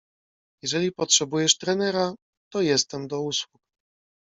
[0.63, 2.13] "Jeżeli potrzebujesz trenera,
[2.53, 3.61] to jestem do usług."